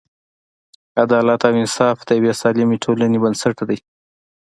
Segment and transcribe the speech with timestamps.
[1.03, 3.77] عدالت او انصاف د یوې سالمې ټولنې بنسټ دی.